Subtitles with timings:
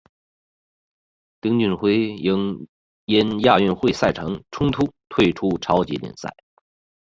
[1.41, 2.67] 丁俊晖因
[3.41, 6.33] 亚运会赛程冲突退出超级联赛。